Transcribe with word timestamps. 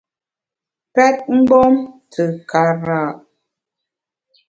Pèt 0.93 1.17
mgbom 1.35 1.75
te 2.11 2.23
kara’! 2.49 3.01